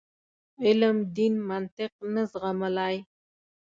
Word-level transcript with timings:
علم 0.65 0.97
دین 1.17 1.33
منطق 1.49 1.91
نه 2.13 2.21
زغملای. 2.31 2.95